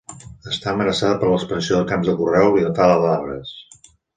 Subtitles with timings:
[0.51, 3.57] Està amenaçada per l'expansió dels camps de conreu i la tala d'arbres.